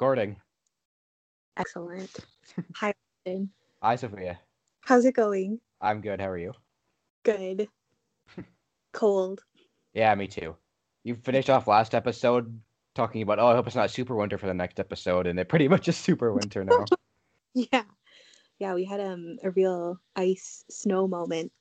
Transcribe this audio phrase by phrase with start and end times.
[0.00, 0.34] recording.
[1.58, 2.10] Excellent.
[2.76, 2.94] Hi,
[3.26, 3.50] Austin.
[3.82, 4.40] Hi, Sophia.
[4.80, 5.60] How's it going?
[5.82, 6.22] I'm good.
[6.22, 6.54] How are you?
[7.22, 7.68] Good.
[8.94, 9.42] Cold.
[9.92, 10.56] Yeah, me too.
[11.04, 12.58] You finished off last episode
[12.94, 15.50] talking about, oh, I hope it's not super winter for the next episode, and it
[15.50, 16.86] pretty much is super winter now.
[17.52, 17.82] Yeah.
[18.58, 21.52] Yeah, we had um a real ice snow moment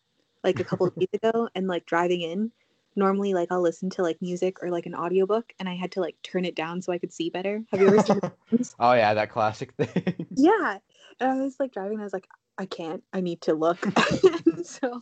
[0.46, 2.54] like a couple of days ago and like driving in.
[3.00, 6.02] Normally like I'll listen to like music or like an audiobook and I had to
[6.02, 7.64] like turn it down so I could see better.
[7.72, 8.20] Have you ever seen
[8.52, 8.76] this?
[8.80, 10.28] oh, yeah, that classic thing.
[10.36, 10.78] Yeah.
[11.22, 12.28] And I was like driving and I was like,
[12.58, 13.02] I can't.
[13.14, 13.80] I need to look.
[14.64, 15.02] so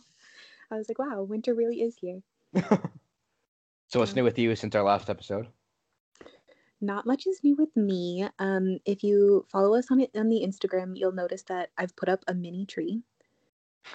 [0.70, 2.20] I was like, wow, winter really is here.
[3.88, 5.48] so, what's new with you since our last episode?
[6.80, 8.28] Not much is new with me.
[8.38, 12.08] Um, if you follow us on it on the Instagram, you'll notice that I've put
[12.08, 13.02] up a mini tree.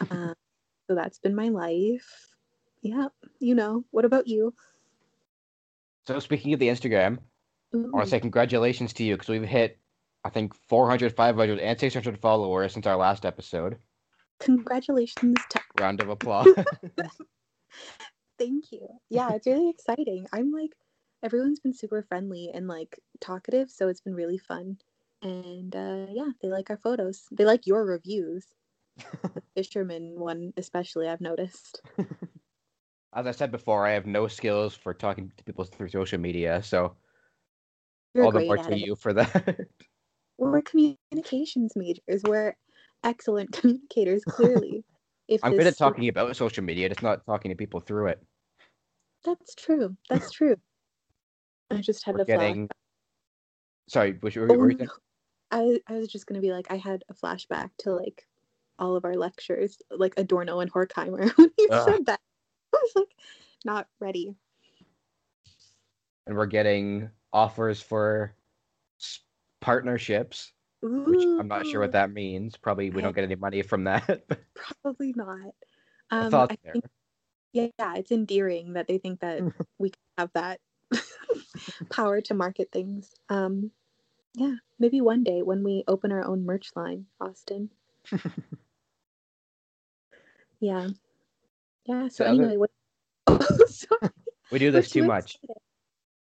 [0.10, 0.36] Um,
[0.88, 2.33] so that's been my life.
[2.84, 3.08] Yeah,
[3.40, 3.86] you know.
[3.92, 4.54] What about you?
[6.06, 7.18] So, speaking of the Instagram,
[7.74, 9.80] I want to say congratulations to you because we've hit,
[10.26, 13.78] I think, 400, 500, and 600 followers since our last episode.
[14.40, 16.48] congratulations to Round of applause.
[18.38, 18.88] thank you.
[19.10, 20.28] Yeah, it's really exciting.
[20.34, 20.72] I'm like
[21.24, 24.78] everyone's been super friendly and like talkative, so it's been really fun.
[25.22, 27.24] And uh yeah, they like our photos.
[27.32, 28.46] They like your reviews.
[29.24, 31.82] The fisherman one especially I've noticed.
[33.16, 36.64] As I said before, I have no skills for talking to people through social media,
[36.64, 36.96] so
[38.14, 38.80] You're all the more to it.
[38.80, 39.68] you for that.
[40.38, 42.24] We're communications majors.
[42.24, 42.56] We're
[43.04, 44.84] excellent communicators, clearly.
[45.28, 48.22] If I'm good at talking about social media, just not talking to people through it.
[49.24, 49.96] That's true.
[50.10, 50.58] That's true.
[51.72, 52.40] I just had We're a flash.
[52.40, 52.70] getting.
[53.90, 54.92] Sorry, were, Oh, were you oh, no.
[55.52, 58.28] I I was just gonna be like I had a flashback to like
[58.80, 61.32] all of our lectures, like Adorno and Horkheimer.
[61.38, 61.90] When you Ugh.
[61.90, 62.20] said that,
[62.74, 63.16] was like
[63.66, 64.36] not ready.
[66.28, 68.36] and we're getting offers for
[69.62, 72.58] partnerships, which I'm not sure what that means.
[72.58, 74.24] Probably we don't get any money from that.
[74.84, 75.54] Probably not.
[76.12, 76.74] Um, thoughts I there.
[76.74, 76.86] think
[77.54, 79.42] yeah, yeah, it's endearing that they think that
[79.78, 80.60] we can have that
[81.92, 83.14] power to market things.
[83.30, 83.72] Um,
[84.34, 87.70] yeah, maybe one day when we open our own merch line, Austin.
[90.60, 90.90] Yeah,
[91.86, 92.08] yeah.
[92.08, 92.70] So other- anyway, what?
[93.28, 94.12] Oh, sorry.
[94.52, 95.38] We do this too much.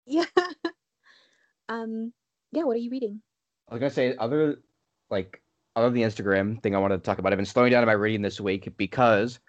[0.06, 0.26] Yeah.
[1.70, 2.14] um.
[2.52, 2.64] Yeah.
[2.64, 3.22] What are you reading?
[3.70, 4.62] I was gonna say other
[5.10, 5.42] like
[5.76, 7.32] other than the Instagram thing I wanted to talk about.
[7.34, 9.40] I've been slowing down on my reading this week because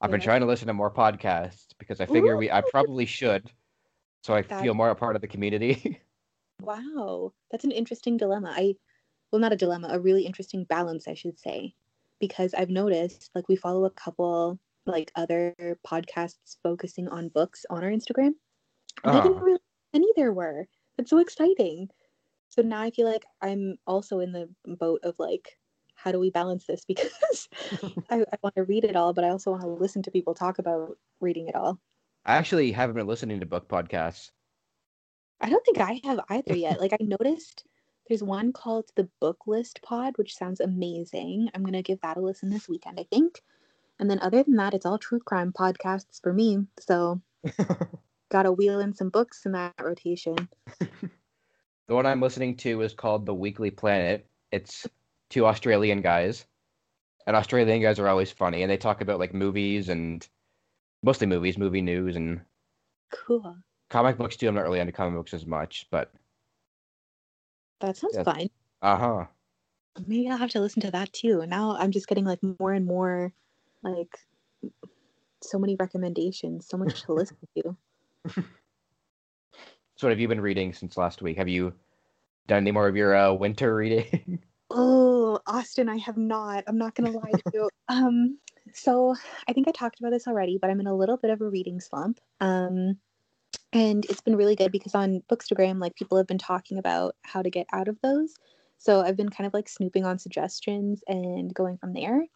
[0.00, 3.50] I've been trying to listen to more podcasts because I figure we I probably should,
[4.22, 6.00] so I That- feel more a part of the community.
[6.62, 8.50] Wow, that's an interesting dilemma.
[8.56, 8.76] I,
[9.30, 11.74] well, not a dilemma, a really interesting balance, I should say,
[12.18, 15.54] because I've noticed like we follow a couple like other
[15.86, 18.32] podcasts focusing on books on our Instagram.
[19.04, 19.40] And I didn't Oh.
[19.40, 19.58] really know
[19.94, 20.66] any there were.
[20.96, 21.88] That's so exciting.
[22.48, 25.58] So now I feel like I'm also in the boat of like,
[25.94, 26.84] how do we balance this?
[26.88, 27.48] Because
[28.10, 30.34] I, I want to read it all, but I also want to listen to people
[30.34, 31.78] talk about reading it all.
[32.24, 34.30] I actually haven't been listening to book podcasts.
[35.40, 36.80] I don't think I have either yet.
[36.80, 37.64] Like I noticed
[38.08, 41.48] there's one called the Book List Pod, which sounds amazing.
[41.54, 43.42] I'm gonna give that a listen this weekend, I think.
[43.98, 46.66] And then other than that, it's all true crime podcasts for me.
[46.78, 47.20] So
[48.30, 50.48] gotta wheel in some books in that rotation.
[51.88, 54.26] The one I'm listening to is called The Weekly Planet.
[54.50, 54.86] It's
[55.30, 56.46] two Australian guys.
[57.26, 60.26] And Australian guys are always funny and they talk about like movies and
[61.02, 62.40] mostly movies, movie news and
[63.12, 63.56] Cool.
[63.88, 64.48] comic books too.
[64.48, 66.12] I'm not really into comic books as much, but
[67.80, 68.24] That sounds Yes.
[68.24, 68.48] fun.
[68.82, 69.26] uh-huh.
[70.06, 71.46] Maybe I'll have to listen to that too.
[71.46, 73.32] Now I'm just getting like more and more
[73.82, 74.18] like
[75.42, 77.76] so many recommendations, so much to listen to.
[79.96, 81.38] So what have you been reading since last week?
[81.38, 81.72] Have you
[82.46, 84.40] done any more of your uh, winter reading?
[84.68, 86.64] Oh, Austin, I have not.
[86.66, 87.70] I'm not gonna lie to you.
[87.88, 88.38] Um,
[88.74, 89.14] so
[89.48, 91.48] I think I talked about this already, but I'm in a little bit of a
[91.48, 92.18] reading slump.
[92.40, 92.98] Um,
[93.72, 97.42] and it's been really good because on Bookstagram, like people have been talking about how
[97.42, 98.34] to get out of those.
[98.78, 102.26] So I've been kind of like snooping on suggestions and going from there.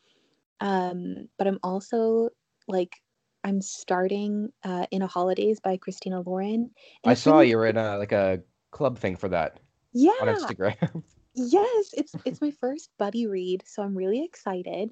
[0.61, 2.31] Um, but I'm also
[2.69, 2.97] like
[3.45, 6.71] I'm starting uh, in a Holidaze by Christina Lauren.
[7.05, 8.41] I saw really- you were in a like a
[8.71, 9.61] club thing for that
[9.93, 11.03] Yeah, on Instagram.
[11.37, 14.91] Yes, it's it's my first buddy read, so I'm really excited.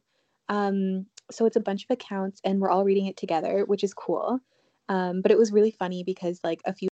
[0.48, 3.92] Um, so it's a bunch of accounts, and we're all reading it together, which is
[3.92, 4.38] cool.
[4.88, 6.88] Um, but it was really funny because like a few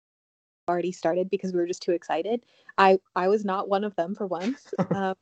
[0.69, 2.44] already started because we were just too excited.
[2.76, 4.67] I I was not one of them for once.
[4.94, 5.14] um,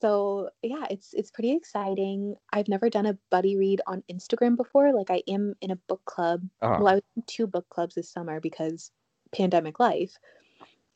[0.00, 2.36] so yeah, it's it's pretty exciting.
[2.52, 4.92] I've never done a buddy read on Instagram before.
[4.92, 6.76] Like I am in a book club Uh-huh.
[6.78, 8.90] well, I was in two book clubs this summer because
[9.32, 10.16] pandemic life.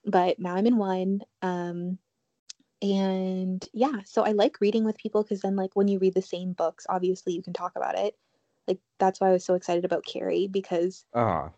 [0.05, 1.21] but now I'm in one.
[1.43, 1.99] Um,
[2.81, 6.23] and yeah, so I like reading with people because then, like, when you read the
[6.23, 8.17] same books, obviously you can talk about it.
[8.67, 11.51] Like, that's why I was so excited about Carrie because, Uh,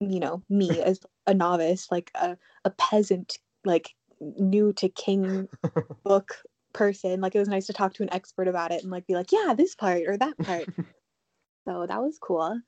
[0.00, 5.48] you know, me as a novice, like a, a peasant, like new to King
[6.04, 6.36] book
[6.72, 9.14] person, like, it was nice to talk to an expert about it and, like, be
[9.14, 10.68] like, yeah, this part or that part.
[11.68, 12.60] so that was cool.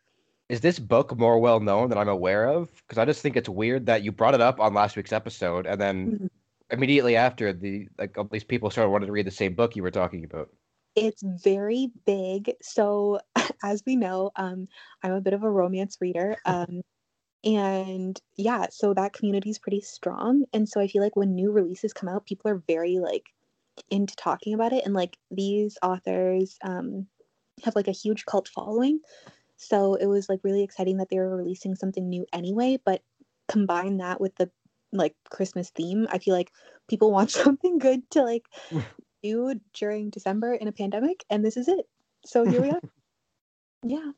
[0.49, 2.71] is this book more well known than I'm aware of?
[2.77, 5.67] Because I just think it's weird that you brought it up on last week's episode,
[5.67, 6.29] and then Mhm.
[6.71, 9.83] immediately after, the like all these people started wanting to read the same book you
[9.83, 10.51] were talking about.
[10.95, 12.55] It's very big.
[12.63, 13.21] So,
[13.63, 14.69] as we know, um,
[15.03, 16.37] I'm a bit of a romance reader.
[16.45, 16.83] Um,
[17.45, 20.47] and yeah, so that community is pretty strong.
[20.55, 23.35] And so I feel like when new releases come out, people are very like
[23.91, 24.85] into talking about it.
[24.85, 27.07] And like these authors um,
[27.65, 29.01] have like a huge cult following.
[29.57, 32.79] So it was like really exciting that they were releasing something new anyway.
[32.85, 33.03] But
[33.49, 34.51] combine that with the
[34.93, 36.51] like Christmas theme, I feel like
[36.89, 38.47] people want something good to like
[39.23, 41.87] do during December in a pandemic, and this is it.
[42.25, 42.81] So here we are.
[43.85, 44.13] yeah,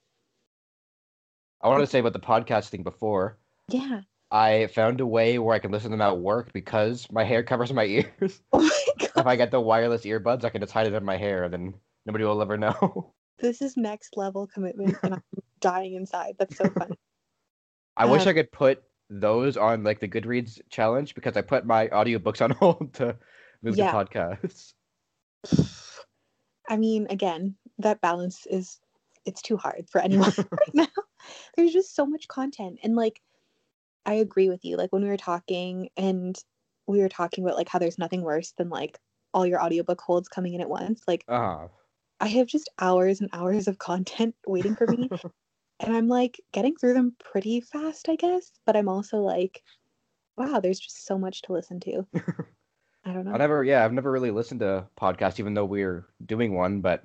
[1.65, 3.39] I wanted to say about the podcast thing before.
[3.69, 4.03] yeah.
[4.31, 7.45] I found a way where I can listen to them at work because my hair
[7.45, 8.43] covers my ears.
[8.53, 11.17] Oh my if I get the wireless earbuds, I can just hide it in my
[11.17, 11.75] hair, and then
[12.05, 13.15] nobody will ever know.
[13.39, 15.23] this is next level commitment, and I'm
[15.61, 16.37] dying inside.
[16.39, 16.99] That's so funny.
[17.97, 21.65] I wish Um, I could put those on like the Goodreads challenge because I put
[21.65, 23.17] my audiobooks on hold to
[23.63, 23.93] move Yeah.
[23.93, 24.75] to podcasts.
[26.69, 28.79] I mean, again, that balance is
[29.25, 30.87] it's too hard for anyone right now.
[31.57, 33.23] There's just so much content, and like,
[34.05, 34.77] I agree with you.
[34.77, 36.37] Like when we were talking, and
[36.87, 38.99] we were talking about like how there's nothing worse than like
[39.35, 41.03] all your audiobook holds coming in at once.
[41.07, 41.69] Like Ah,
[42.21, 45.11] I have just hours and hours of content waiting for me.
[45.81, 48.51] and I'm like getting through them pretty fast, I guess.
[48.65, 49.63] But I'm also like,
[50.37, 52.07] wow, there's just so much to listen to.
[53.05, 53.35] I don't know.
[53.35, 56.81] I never, yeah, I've never really listened to podcasts, even though we're doing one.
[56.81, 57.05] But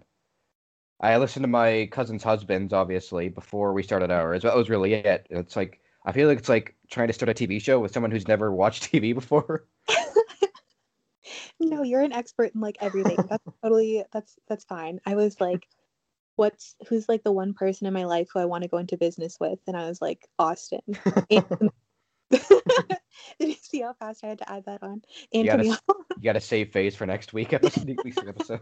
[1.01, 4.43] I listened to my cousin's husband's, obviously, before we started ours.
[4.43, 5.27] That was really it.
[5.29, 8.11] It's like I feel like it's like trying to start a TV show with someone
[8.11, 9.65] who's never watched TV before.
[11.59, 13.17] No, you're an expert in like everything.
[13.29, 14.99] That's totally that's that's fine.
[15.05, 15.67] I was like,
[16.35, 18.97] what's who's like the one person in my life who I want to go into
[18.97, 19.59] business with?
[19.67, 20.81] And I was like, Austin.
[21.29, 21.69] And-
[23.39, 25.01] Did you see how fast I had to add that on?
[25.33, 25.79] And You gotta Camille.
[26.17, 27.51] You got to save face for next week.
[27.51, 28.61] next week's episode.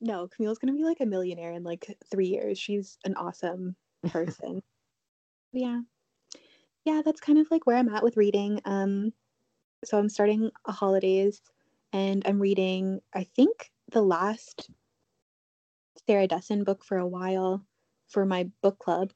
[0.00, 2.58] no, Camille's gonna be like a millionaire in like three years.
[2.58, 3.76] She's an awesome
[4.08, 4.62] person.
[5.52, 5.80] yeah.
[6.86, 8.60] Yeah, that's kind of like where I'm at with reading.
[8.64, 9.12] Um
[9.84, 11.40] so I'm starting a Holidaze
[11.92, 14.70] and I'm reading I think the last
[16.06, 17.64] Sarah Dessen book for a while
[18.08, 19.12] for my book club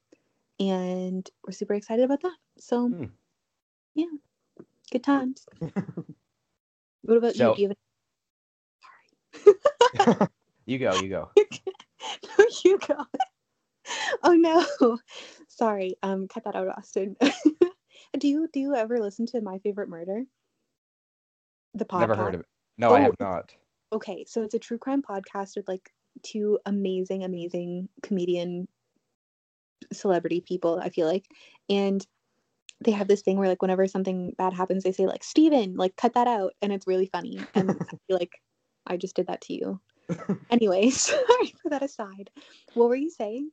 [0.61, 2.37] and we're super excited about that.
[2.59, 3.05] So Hmm.
[3.95, 4.07] yeah.
[4.93, 5.47] Good times.
[7.03, 7.57] What about So- you?
[7.57, 7.69] Do you
[9.45, 9.47] have
[10.07, 10.29] Sorry.
[10.67, 11.31] you go, you go.
[12.39, 13.05] no, you go.
[14.23, 14.99] oh no.
[15.49, 15.97] Sorry.
[16.03, 17.17] Um, cut that out, Austin.
[18.19, 20.25] do you do you ever listen to My Favorite Murder?
[21.75, 22.01] The podcast.
[22.01, 22.47] Never heard of it.
[22.79, 23.55] No, I Oh, have not.
[23.93, 25.91] Okay, so it's a true crime podcast with like
[26.23, 28.67] two amazing, amazing comedian
[29.93, 31.27] celebrity people, I feel like.
[31.69, 32.05] And
[32.85, 35.97] they have this thing where like whenever something bad happens, they say like, Steven, like
[35.97, 36.53] cut that out.
[36.61, 37.39] And it's really funny.
[37.55, 37.75] And I
[38.09, 38.33] feel like
[38.87, 39.81] I just did that to you.
[40.51, 42.31] Anyway, sorry for that aside.
[42.75, 43.51] What were you saying?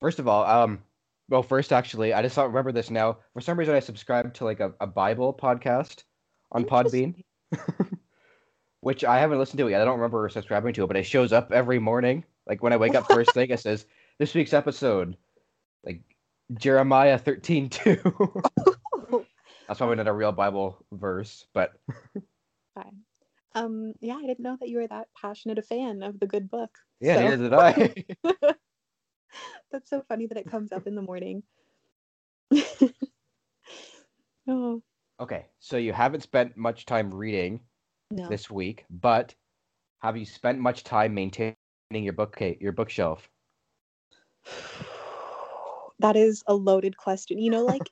[0.00, 0.82] First of all, um,
[1.28, 3.18] well, first actually, I just don't remember this now.
[3.32, 6.02] For some reason, I subscribed to like a, a Bible podcast
[6.52, 7.22] on Podbean.
[8.80, 9.80] which I haven't listened to it yet.
[9.80, 12.24] I don't remember subscribing to it, but it shows up every morning.
[12.46, 13.86] Like when I wake up first thing, it says
[14.18, 15.16] this week's episode,
[15.84, 16.02] like
[16.54, 17.96] Jeremiah thirteen two.
[19.68, 21.72] That's probably not a real Bible verse, but
[22.74, 22.98] Fine.
[23.54, 26.48] Um, yeah, I didn't know that you were that passionate a fan of the good
[26.50, 26.70] book.
[27.00, 28.04] yeah, So- neither did I.
[29.72, 31.42] That's so funny that it comes up in the morning.
[34.48, 34.82] oh
[35.20, 37.60] okay, so you haven't spent much time reading
[38.10, 38.28] no.
[38.28, 39.34] this week, but
[40.00, 41.56] have you spent much time maintaining
[41.90, 43.28] your book your bookshelf?
[45.98, 47.38] that is a loaded question.
[47.38, 47.90] You know, like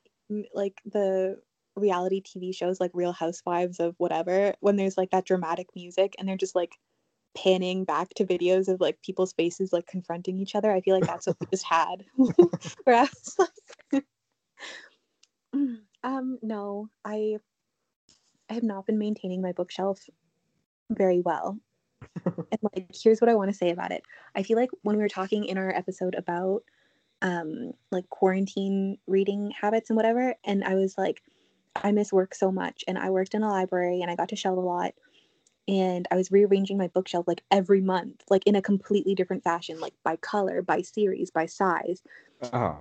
[0.54, 1.40] like the
[1.76, 6.28] reality TV shows like Real Housewives of whatever, when there's like that dramatic music and
[6.28, 6.76] they're just like
[7.37, 10.71] panning back to videos of like people's faces like confronting each other.
[10.71, 12.04] I feel like that's what we just had.
[12.85, 14.04] Where I like
[15.54, 17.38] "Mm, um no, I
[18.49, 20.00] I have not been maintaining my bookshelf
[20.90, 21.58] very well.
[22.26, 24.04] and like here's what I want to say about it.
[24.37, 26.62] I feel like when we were talking in our episode about
[27.23, 31.23] um like quarantine reading habits and whatever and I was like
[31.82, 32.84] I miss work so much.
[32.87, 34.94] And I worked in a library and I got to shelve a lot.
[35.66, 39.80] And I was rearranging my bookshelf like every month, like in a completely different fashion,
[39.80, 42.02] like by color, by series, by size.
[42.42, 42.75] Uh-huh.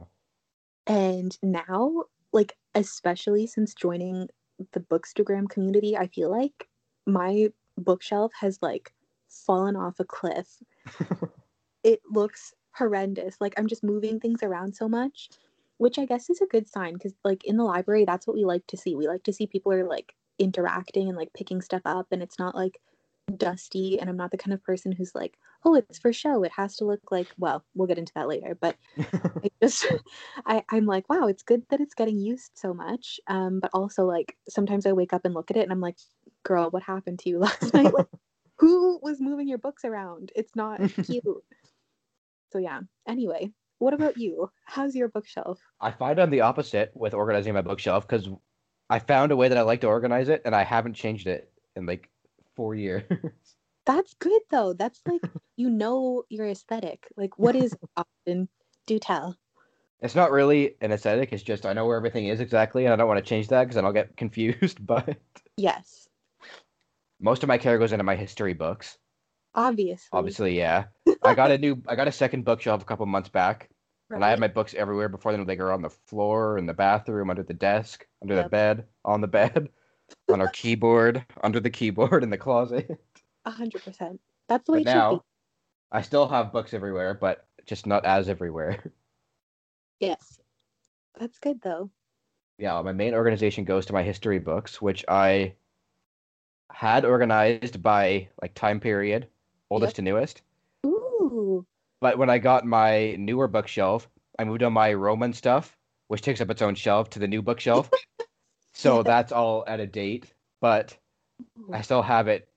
[0.86, 2.04] And now,
[2.34, 4.28] like, especially since joining
[4.72, 6.68] the Bookstagram community, I feel like
[7.06, 8.94] my bookshelf has like
[9.28, 10.48] fallen off a cliff.
[11.84, 13.38] it looks horrendous.
[13.40, 15.30] Like, I'm just moving things around so much,
[15.78, 18.46] which I guess is a good sign because, like, in the library, that's what we
[18.46, 18.96] like to see.
[18.96, 22.40] We like to see people are like interacting and like picking stuff up, and it's
[22.40, 22.80] not like
[23.38, 24.00] dusty.
[24.00, 26.44] And I'm not the kind of person who's like, oh, it's for show.
[26.44, 28.58] It has to look like, well, we'll get into that later.
[28.60, 29.86] But I just,
[30.46, 33.20] I, I'm like, wow, it's good that it's getting used so much.
[33.28, 35.98] Um, but also, like, sometimes I wake up and look at it and I'm like,
[36.44, 37.94] girl, what happened to you last night?
[37.94, 38.08] Like,
[38.58, 40.32] who was moving your books around?
[40.36, 41.24] It's not cute.
[42.52, 42.82] so, yeah.
[43.08, 44.50] Anyway, what about you?
[44.66, 45.60] How's your bookshelf?
[45.82, 48.30] I find I'm the opposite with organizing my bookshelf because
[48.90, 51.52] I found a way that I like to organize it and I haven't changed it
[51.76, 52.10] in like
[52.56, 53.04] four years.
[53.86, 54.74] That's good though.
[54.74, 55.22] That's like
[55.58, 57.08] you know your aesthetic.
[57.18, 58.48] Like what is often
[58.88, 59.38] do tell.
[60.02, 61.32] It's not really an aesthetic.
[61.32, 63.64] It's just I know where everything is exactly, and I don't want to change that
[63.64, 64.86] because then I'll get confused.
[64.86, 65.18] But
[65.58, 66.08] yes,
[67.20, 68.98] most of my care goes into my history books.
[69.56, 70.86] Obviously, obviously, yeah.
[71.24, 73.70] I got a new, I got a second bookshelf a couple months back,
[74.10, 74.18] right.
[74.18, 75.10] and I had my books everywhere.
[75.10, 78.46] Before then, they were on the floor, in the bathroom, under the desk, under yep.
[78.46, 79.70] the bed, on the bed,
[80.30, 82.90] on our keyboard, under the keyboard, in the closet.
[83.46, 84.20] A hundred percent.
[84.48, 85.24] That's the way now,
[85.92, 88.84] I still have books everywhere, but just not as everywhere.
[90.00, 90.40] Yes.
[91.18, 91.90] That's good though.
[92.58, 95.54] Yeah, my main organization goes to my history books, which I
[96.74, 99.28] had organized by like time period,
[99.70, 99.96] oldest yep.
[99.96, 100.42] to newest.
[100.86, 101.66] Ooh.
[102.02, 105.78] But when I got my newer bookshelf, I moved on my Roman stuff,
[106.10, 107.90] which takes up its own shelf, to the new bookshelf.
[108.74, 110.98] so that's all at a date, but
[111.72, 112.48] I still have it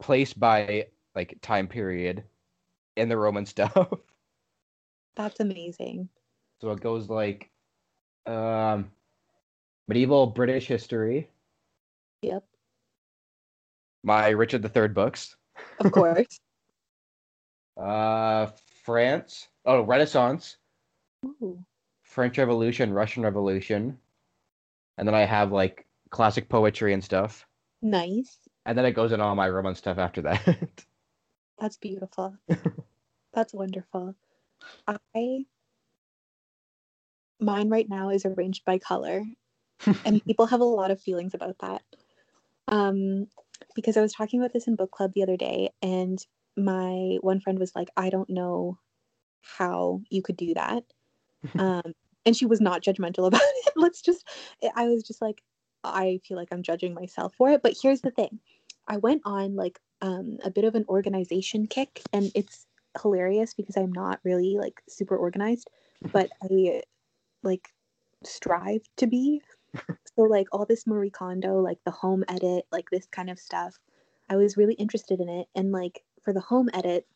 [0.00, 2.24] placed by like time period
[2.96, 3.88] in the Roman stuff.
[5.16, 6.08] That's amazing.
[6.60, 7.50] So it goes like
[8.26, 8.90] um
[9.86, 11.28] medieval British history.
[12.22, 12.44] Yep.
[14.04, 15.36] My Richard III books.
[15.80, 16.40] Of course.
[17.76, 18.48] uh
[18.82, 19.48] France.
[19.64, 20.56] Oh, Renaissance.
[21.24, 21.62] Ooh.
[22.02, 23.98] French Revolution, Russian Revolution.
[24.98, 27.46] And then I have like classic poetry and stuff.
[27.80, 28.38] Nice
[28.68, 30.84] and then it goes in all my Roman stuff after that.
[31.58, 32.36] That's beautiful.
[33.32, 34.14] That's wonderful.
[34.86, 35.46] I
[37.40, 39.22] mine right now is arranged by color,
[40.04, 41.82] and people have a lot of feelings about that.
[42.68, 43.28] Um,
[43.74, 46.18] because I was talking about this in book club the other day, and
[46.58, 48.78] my one friend was like, "I don't know
[49.40, 50.84] how you could do that,"
[51.58, 51.94] um,
[52.28, 53.72] and she was not judgmental about it.
[53.74, 54.28] Let's just,
[54.76, 55.42] I was just like,
[55.82, 57.62] I feel like I'm judging myself for it.
[57.62, 58.38] But here's the thing
[58.86, 62.66] I went on like um, a bit of an organization kick, and it's
[63.02, 65.70] hilarious because I'm not really like super organized,
[66.12, 66.82] but I
[67.42, 67.72] like
[68.24, 69.40] strive to be.
[70.16, 73.78] so like all this Marie Kondo, like the home edit, like this kind of stuff,
[74.28, 75.46] I was really interested in it.
[75.54, 77.06] And like for the home edit,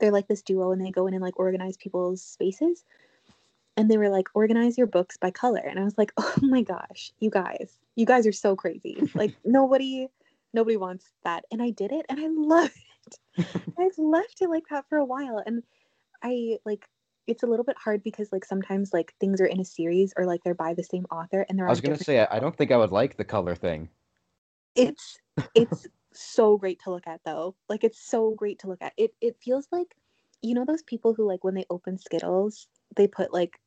[0.00, 2.84] they're like this duo, and they go in and like organize people's spaces.
[3.76, 5.62] And they were like, organize your books by color.
[5.64, 9.10] And I was like, oh my gosh, you guys, you guys are so crazy.
[9.14, 10.08] Like nobody
[10.54, 11.44] nobody wants that.
[11.50, 12.70] And i did it and i love
[13.36, 13.46] it.
[13.78, 15.42] I've left it like that for a while.
[15.44, 15.62] And
[16.22, 16.88] i like
[17.26, 20.26] it's a little bit hard because like sometimes like things are in a series or
[20.26, 22.72] like they're by the same author and they're i was gonna say i don't think
[22.72, 23.88] i would like the color thing.
[24.74, 25.18] It's
[25.54, 27.54] it's so great to look at though.
[27.68, 28.92] Like it's so great to look at.
[28.96, 29.94] It it feels like
[30.40, 33.58] you know those people who like when they open skittles they put like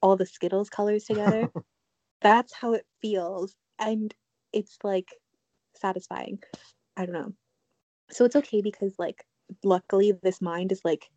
[0.00, 1.50] all the skittles colors together
[2.22, 4.14] that's how it feels and
[4.52, 5.08] it's like
[5.74, 6.38] satisfying.
[6.96, 7.32] I don't know.
[8.10, 9.24] So it's okay because like
[9.64, 11.10] luckily this mind is like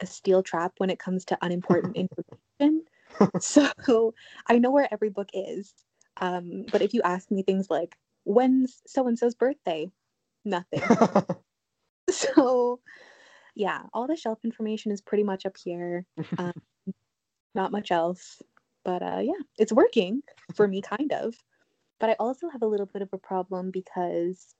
[0.00, 1.96] a steel trap when it comes to unimportant
[2.60, 2.84] information.
[3.40, 4.14] so
[4.46, 5.72] I know where every book is.
[6.18, 9.90] Um, but if you ask me things like when's so and so's birthday,
[10.44, 10.80] nothing.
[12.10, 12.80] so
[13.54, 16.06] yeah, all the shelf information is pretty much up here.
[16.38, 16.52] Um,
[17.56, 18.42] not much else.
[18.84, 20.22] But uh, yeah, it's working
[20.54, 21.34] for me, kind of.
[22.00, 24.54] But I also have a little bit of a problem because,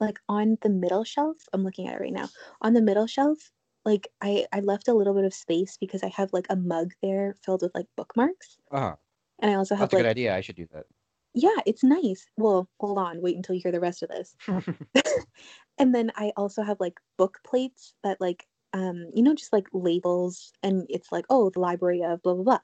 [0.00, 2.28] like, on the middle shelf, I'm looking at it right now.
[2.60, 3.50] On the middle shelf,
[3.84, 6.92] like, I, I left a little bit of space because I have like a mug
[7.02, 8.58] there filled with like bookmarks.
[8.70, 8.96] Uh huh.
[9.40, 10.34] And I also have That's like, a good idea.
[10.36, 10.86] I should do that.
[11.34, 12.26] Yeah, it's nice.
[12.36, 14.34] Well, hold on, wait until you hear the rest of this.
[15.78, 19.66] and then I also have like book plates that like um you know just like
[19.72, 22.58] labels and it's like oh the library of blah blah blah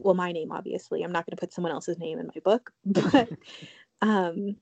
[0.00, 1.02] well, my name obviously.
[1.02, 3.28] I'm not going to put someone else's name in my book, but
[4.00, 4.56] um,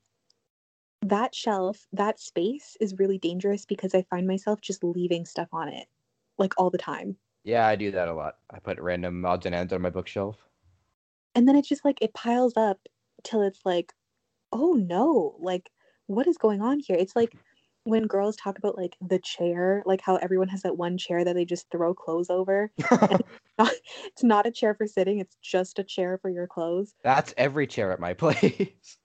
[1.01, 5.69] that shelf, that space is really dangerous because I find myself just leaving stuff on
[5.69, 5.87] it,
[6.37, 7.17] like all the time.
[7.43, 8.37] Yeah, I do that a lot.
[8.49, 10.37] I put random odds and ends on my bookshelf.
[11.35, 12.79] And then it's just like it piles up
[13.23, 13.93] till it's like,
[14.51, 15.69] oh no, like
[16.07, 16.97] what is going on here?
[16.97, 17.33] It's like
[17.87, 21.35] when girls talk about like the chair, like how everyone has that one chair that
[21.35, 22.69] they just throw clothes over.
[22.77, 23.23] it's,
[23.57, 23.71] not,
[24.05, 26.93] it's not a chair for sitting, it's just a chair for your clothes.
[27.03, 28.97] That's every chair at my place.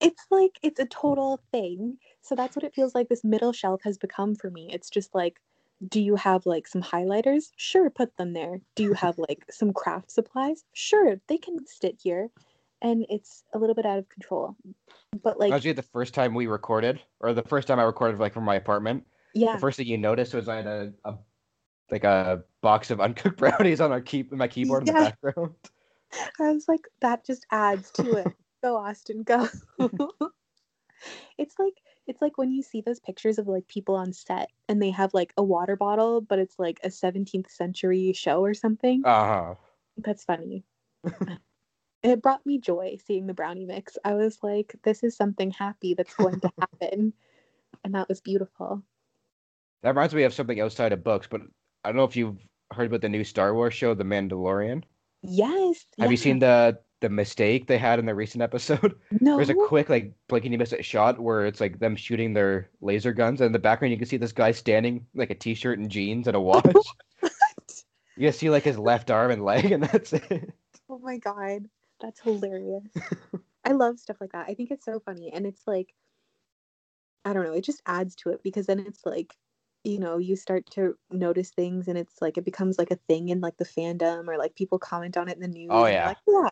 [0.00, 1.98] It's like it's a total thing.
[2.22, 4.68] So that's what it feels like this middle shelf has become for me.
[4.72, 5.40] It's just like
[5.88, 7.50] do you have like some highlighters?
[7.56, 8.60] Sure, put them there.
[8.74, 10.64] Do you have like some craft supplies?
[10.72, 12.30] Sure, they can sit here.
[12.84, 14.56] And it's a little bit out of control.
[15.22, 18.34] But like Actually, the first time we recorded, or the first time I recorded like
[18.34, 19.54] from my apartment, yeah.
[19.54, 21.14] the first thing you noticed was I had a, a
[21.90, 25.10] like a box of uncooked brownies on our key my keyboard in the Yeah.
[25.22, 25.54] background.
[26.40, 28.28] I was like, that just adds to it.
[28.62, 29.48] go, Austin, go.
[31.38, 31.74] it's like
[32.06, 35.14] it's like when you see those pictures of like people on set and they have
[35.14, 39.02] like a water bottle, but it's like a 17th century show or something.
[39.06, 39.54] Uh huh.
[39.96, 40.64] That's funny.
[42.04, 43.96] It brought me joy seeing the brownie mix.
[44.04, 47.12] I was like, this is something happy that's going to happen.
[47.82, 48.82] and that was beautiful.
[49.82, 51.40] That reminds me of something outside of books, but
[51.82, 52.38] I don't know if you've
[52.72, 54.84] heard about the new Star Wars show, The Mandalorian.
[55.22, 55.84] Yes.
[55.98, 58.94] Have you seen the the mistake they had in the recent episode?
[59.20, 59.36] No.
[59.36, 62.34] There's a quick like blink and you miss it shot where it's like them shooting
[62.34, 65.34] their laser guns, and in the background you can see this guy standing like a
[65.34, 66.64] t-shirt and jeans and a watch.
[68.16, 70.52] you see like his left arm and leg, and that's it.
[70.90, 71.64] Oh my god,
[72.04, 72.84] that's hilarious.
[73.64, 74.46] I love stuff like that.
[74.48, 75.94] I think it's so funny and it's like
[77.24, 79.34] I don't know, it just adds to it because then it's like
[79.84, 83.28] you know, you start to notice things and it's like it becomes like a thing
[83.28, 85.68] in like the fandom or like people comment on it in the news.
[85.70, 86.08] Oh, yeah.
[86.08, 86.48] Like, yeah.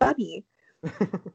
[0.00, 0.44] Funny.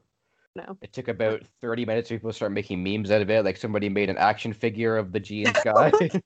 [0.56, 0.76] No.
[0.82, 3.44] It took about 30 minutes for people to start making memes out of it.
[3.44, 5.92] Like somebody made an action figure of the jeans guy.
[5.92, 6.22] but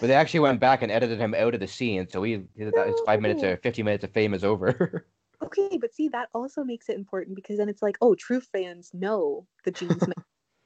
[0.00, 2.72] they actually went back and edited him out of the scene, so he his
[3.04, 3.50] five minutes oh.
[3.50, 5.06] or 50 minutes of fame is over.
[5.42, 8.90] Okay, but see that also makes it important because then it's like, oh, true fans
[8.94, 10.02] know the jeans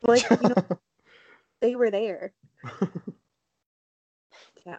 [0.02, 0.78] like, you know,
[1.60, 2.32] they were there.
[4.66, 4.76] Yeah.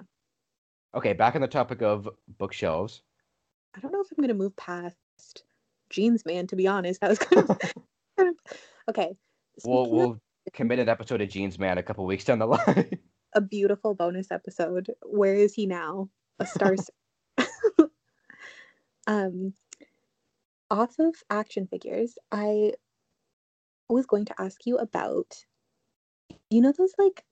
[0.93, 3.01] okay, back on the topic of bookshelves.
[3.75, 4.95] I don't know if I'm gonna move past
[5.89, 7.01] Jeans Man, to be honest.
[7.01, 8.35] That was kind of,
[8.87, 9.15] okay.
[9.65, 10.21] We'll we'll
[10.53, 12.99] commit an episode of Jeans Man a couple weeks down the line.
[13.33, 14.91] a beautiful bonus episode.
[15.01, 16.09] Where is he now?
[16.39, 16.75] A star.
[19.07, 19.53] um,
[20.71, 22.73] off of action figures, I
[23.89, 25.35] was going to ask you about.
[26.49, 27.23] You know those like,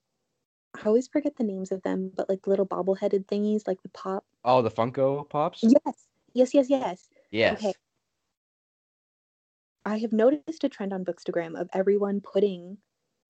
[0.75, 4.25] I always forget the names of them, but like little bobble-headed thingies, like the pop.
[4.43, 5.63] oh, the Funko Pops?
[5.63, 7.09] Yes, yes, yes, yes.
[7.31, 7.57] Yes.
[7.57, 7.73] Okay.
[9.85, 12.77] I have noticed a trend on Bookstagram of everyone putting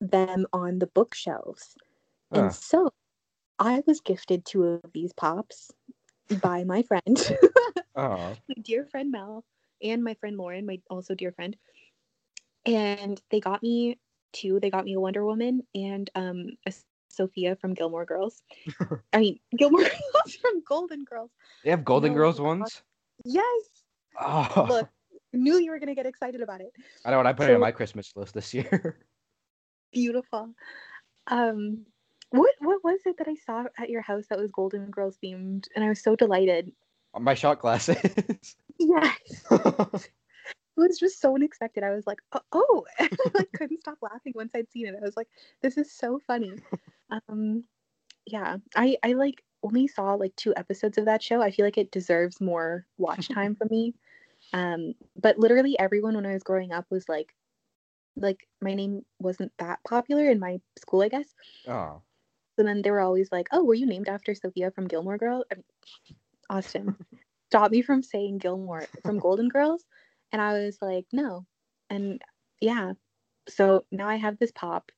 [0.02, 1.76] them on the bookshelves.
[2.34, 2.42] Huh.
[2.42, 2.90] And so
[3.60, 5.72] I was gifted two of these pops
[6.42, 7.38] by my friend,
[7.96, 8.36] Oh.
[8.48, 9.44] my dear friend Mel,
[9.82, 11.56] and my friend Lauren, my also dear friend.
[12.66, 14.00] And they got me
[14.34, 14.60] two.
[14.60, 16.74] They got me a Wonder Woman and um a
[17.10, 18.42] Sophia from Gilmore Girls.
[19.14, 19.82] I mean Gilmore
[20.14, 21.32] Girls from Golden Girls.
[21.64, 22.82] They have Golden No, Girls ones?
[23.26, 23.84] Yes.
[24.20, 24.66] Oh.
[24.70, 24.90] Look,
[25.34, 26.72] knew you were gonna get excited about it.
[27.06, 29.00] I know what I put it on my Christmas list this year.
[29.94, 30.54] beautiful.
[31.28, 31.86] Um,
[32.32, 35.68] what what was it that I saw at your house that was Golden Girls themed,
[35.76, 36.72] and I was so delighted.
[37.20, 38.56] my shot glasses.
[38.80, 39.18] Yes,
[39.52, 40.10] it
[40.78, 41.84] was just so unexpected.
[41.84, 42.86] I was like, oh, oh.
[43.00, 44.96] I like, couldn't stop laughing once I'd seen it.
[44.98, 45.28] I was like,
[45.62, 46.54] this is so funny.
[47.12, 47.66] Um,
[48.26, 51.42] yeah, I I like only saw like two episodes of that show.
[51.42, 53.94] I feel like it deserves more watch time for me.
[54.54, 57.34] Um, but literally everyone when I was growing up was like,
[58.16, 61.28] like my name wasn't that popular in my school, I guess.
[61.68, 62.02] oh.
[62.58, 65.46] So then they were always like, "Oh, were you named after Sophia from Gilmore Girls?"
[65.52, 65.64] I mean,
[66.50, 66.96] Austin,
[67.50, 69.84] stop me from saying Gilmore from Golden Girls,
[70.32, 71.46] and I was like, "No,"
[71.90, 72.22] and
[72.62, 72.94] yeah.
[73.48, 74.92] So now I have this pop.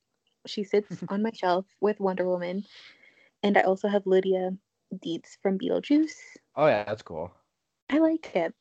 [0.45, 2.65] She sits on my shelf with Wonder Woman,
[3.41, 4.51] and I also have Lydia
[4.93, 6.11] Deetz from Beetlejuice.
[6.55, 7.31] Oh yeah, that's cool.
[7.89, 8.53] I like it.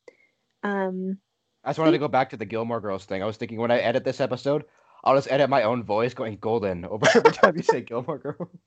[0.62, 1.18] Um,
[1.64, 3.22] I just wanted to go back to the Gilmore Girls thing.
[3.22, 4.64] I was thinking when I edit this episode,
[5.02, 8.60] I'll just edit my own voice going golden over every time you say Gilmore Girls.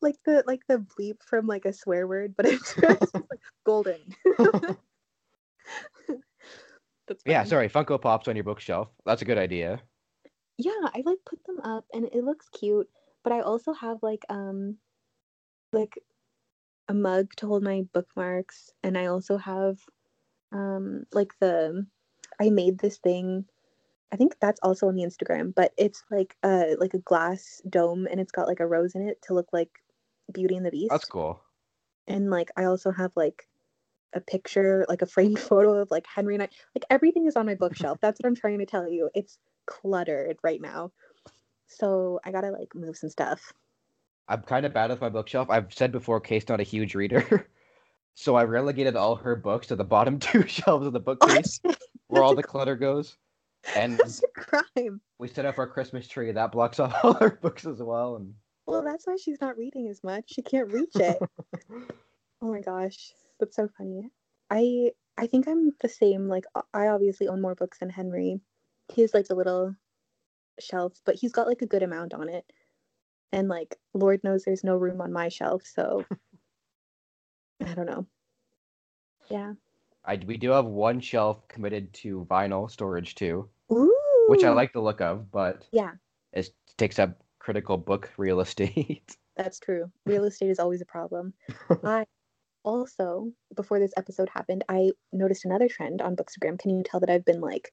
[0.00, 3.16] like the like the bleep from like a swear word, but it's, just
[3.66, 4.00] golden.
[7.24, 8.88] Yeah, sorry, Funko Pops on your bookshelf.
[9.04, 9.80] That's a good idea.
[10.58, 12.88] yeah i like put them up and it looks cute
[13.22, 14.78] but i also have like um
[15.72, 15.92] like
[16.88, 19.76] a mug to hold my bookmarks and i also have
[20.52, 21.84] Um, like the
[22.40, 23.44] I made this thing.
[24.12, 28.06] I think that's also on the Instagram, but it's like a like a glass dome
[28.10, 29.70] and it's got like a rose in it to look like
[30.32, 30.90] Beauty and the Beast.
[30.90, 31.40] That's cool.
[32.06, 33.48] And like I also have like
[34.14, 36.48] a picture, like a framed photo of like Henry and I.
[36.74, 37.98] Like everything is on my bookshelf.
[38.00, 39.10] That's what I'm trying to tell you.
[39.14, 40.92] It's cluttered right now.
[41.66, 43.52] So I gotta like move some stuff.
[44.28, 45.50] I'm kind of bad with my bookshelf.
[45.50, 47.48] I've said before, Kate's not a huge reader.
[48.14, 51.60] so I relegated all her books to the bottom two shelves of the bookcase
[52.08, 53.16] where all the clutter goes.
[53.76, 55.00] And That's a crime.
[55.18, 56.30] we set up our Christmas tree.
[56.32, 58.16] That blocks off all our books as well.
[58.16, 58.34] And
[58.66, 60.24] Well, that's why she's not reading as much.
[60.32, 61.18] She can't reach it.
[62.42, 64.10] oh my gosh, that's so funny.
[64.50, 66.28] I I think I'm the same.
[66.28, 66.44] Like
[66.74, 68.40] I obviously own more books than Henry.
[68.92, 69.74] He has like a little
[70.60, 72.44] shelf, but he's got like a good amount on it.
[73.32, 76.04] And like Lord knows there's no room on my shelf, so
[77.64, 78.06] I don't know.
[79.30, 79.54] Yeah.
[80.04, 83.94] I we do have one shelf committed to vinyl storage too, Ooh.
[84.28, 85.92] which I like the look of, but Yeah,
[86.32, 89.16] it takes up critical book real estate.
[89.36, 89.90] that's true.
[90.04, 91.34] Real estate is always a problem.
[91.84, 92.04] I
[92.66, 96.58] also, before this episode happened, I noticed another trend on Bookstagram.
[96.58, 97.72] Can you tell that I've been like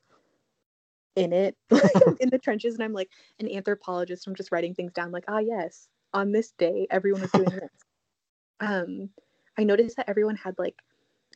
[1.16, 1.58] in it,
[2.20, 4.28] in the trenches, and I'm like an anthropologist.
[4.28, 7.70] I'm just writing things down, like, ah, yes, on this day, everyone was doing this.
[8.60, 9.10] Um,
[9.58, 10.76] I noticed that everyone had like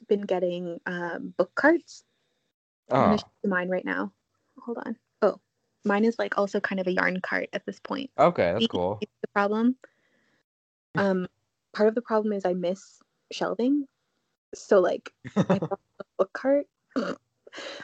[0.07, 2.05] been getting um, book carts.
[2.89, 4.13] I'm oh, mine right now.
[4.63, 4.95] Hold on.
[5.21, 5.41] Oh,
[5.83, 8.11] mine is like also kind of a yarn cart at this point.
[8.17, 8.99] okay, that's cool.
[9.01, 9.75] the problem.
[10.95, 11.27] Um,
[11.73, 13.85] part of the problem is I miss shelving.
[14.55, 16.67] So like I bought a book cart.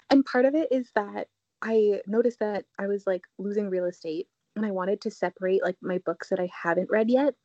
[0.09, 1.27] and part of it is that
[1.61, 5.77] I noticed that I was like losing real estate and I wanted to separate like
[5.81, 7.35] my books that I haven't read yet.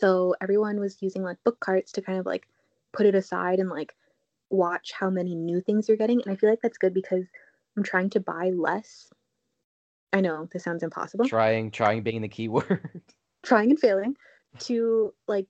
[0.00, 2.46] So everyone was using like book carts to kind of like
[2.92, 3.94] put it aside and like
[4.48, 6.22] watch how many new things you're getting.
[6.22, 7.24] And I feel like that's good because
[7.76, 9.10] I'm trying to buy less.
[10.12, 13.02] I know this sounds impossible Trying, trying being the key word.
[13.44, 14.16] trying and failing
[14.60, 15.46] to like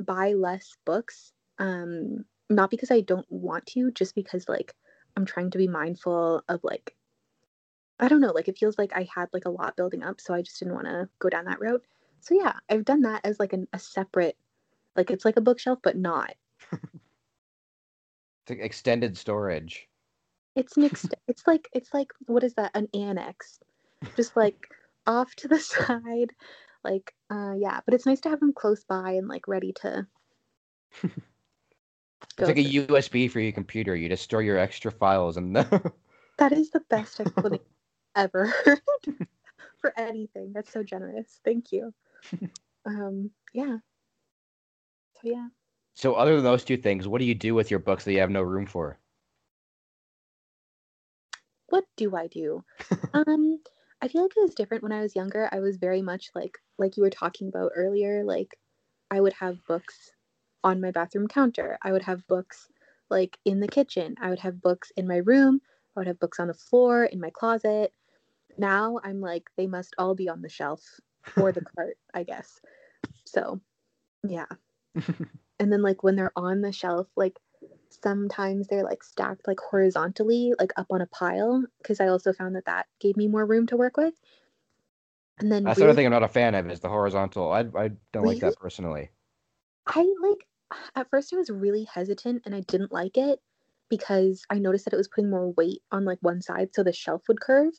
[0.00, 4.74] buy less books um not because i don't want to just because like
[5.16, 6.96] i'm trying to be mindful of like
[7.98, 10.34] i don't know like it feels like i had like a lot building up so
[10.34, 11.82] i just didn't want to go down that route.
[12.20, 14.36] So yeah i've done that as like an, a separate
[14.96, 16.34] like it's like a bookshelf but not.
[18.42, 19.88] It's like extended storage.
[20.56, 22.72] it's an ex- it's like it's like what is that?
[22.74, 23.60] An annex.
[24.16, 24.56] Just like
[25.06, 26.32] off to the side
[26.84, 30.06] like uh yeah but it's nice to have them close by and like ready to
[32.38, 32.70] It's like a through.
[32.88, 33.94] USB for your computer.
[33.94, 35.54] You just store your extra files and
[36.38, 37.64] that is the best explanation
[38.16, 38.80] ever heard
[39.78, 41.92] for anything that's so generous thank you
[42.86, 43.78] um yeah
[45.14, 45.48] so yeah
[45.94, 48.20] So other than those two things, what do you do with your books that you
[48.20, 48.98] have no room for?
[51.68, 52.64] what do I do?
[53.12, 53.60] um,
[54.02, 55.48] I feel like it was different when I was younger.
[55.52, 58.56] I was very much like like you were talking about earlier, like
[59.10, 60.12] I would have books
[60.64, 61.78] on my bathroom counter.
[61.82, 62.68] I would have books
[63.10, 64.14] like in the kitchen.
[64.20, 65.60] I would have books in my room.
[65.96, 67.92] I would have books on the floor, in my closet.
[68.56, 70.82] Now I'm like they must all be on the shelf
[71.36, 72.60] or the cart, I guess.
[73.26, 73.60] So,
[74.26, 74.46] yeah.
[75.58, 77.38] and then like when they're on the shelf, like
[77.90, 82.54] sometimes they're like stacked like horizontally like up on a pile because i also found
[82.54, 84.14] that that gave me more room to work with
[85.38, 87.50] and then That's the other really- thing I'm not a fan of is the horizontal.
[87.50, 89.10] I I don't like that personally.
[89.86, 90.46] i like
[90.94, 93.40] at first i was really hesitant and i didn't like it
[93.88, 96.92] because i noticed that it was putting more weight on like one side so the
[96.92, 97.72] shelf would curve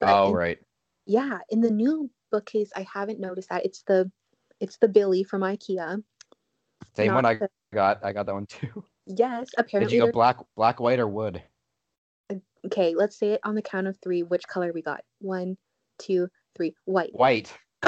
[0.00, 0.58] But Oh in- right.
[1.06, 4.10] yeah in the new bookcase i haven't noticed that it's the
[4.60, 6.02] it's the billy from ikea
[6.96, 8.04] Same not one I the- got.
[8.04, 8.84] I got that one too.
[9.06, 9.90] Yes apparently.
[9.90, 11.42] Did you go black, black, white, or wood?
[12.64, 15.58] okay let's say it on the count of three which color we got one
[15.98, 17.52] two three white White.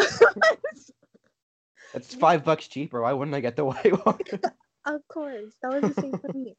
[1.92, 3.00] That's five bucks cheaper.
[3.00, 4.18] Why wouldn't I get the white one?
[4.87, 5.52] Of course.
[5.62, 6.55] That was the same for me.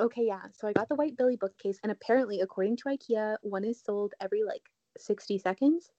[0.00, 0.44] Okay, yeah.
[0.58, 4.14] So I got the white Billy bookcase, and apparently, according to IKEA, one is sold
[4.18, 4.62] every like
[4.96, 5.90] 60 seconds.